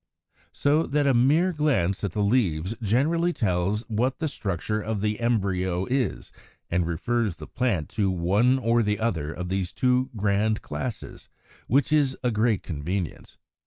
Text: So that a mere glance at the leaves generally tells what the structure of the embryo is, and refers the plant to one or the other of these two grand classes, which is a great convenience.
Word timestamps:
So 0.51 0.87
that 0.87 1.05
a 1.05 1.13
mere 1.13 1.53
glance 1.53 2.03
at 2.03 2.13
the 2.13 2.23
leaves 2.23 2.73
generally 2.81 3.31
tells 3.33 3.83
what 3.83 4.17
the 4.17 4.27
structure 4.27 4.81
of 4.81 5.01
the 5.01 5.19
embryo 5.19 5.85
is, 5.85 6.31
and 6.71 6.87
refers 6.87 7.35
the 7.35 7.45
plant 7.45 7.87
to 7.89 8.09
one 8.09 8.57
or 8.57 8.81
the 8.81 8.97
other 8.99 9.31
of 9.31 9.49
these 9.49 9.71
two 9.71 10.09
grand 10.15 10.63
classes, 10.63 11.29
which 11.67 11.93
is 11.93 12.17
a 12.23 12.31
great 12.31 12.63
convenience. 12.63 13.37